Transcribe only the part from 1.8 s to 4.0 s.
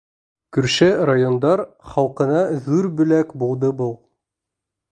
халҡына ҙур бүләк булды был.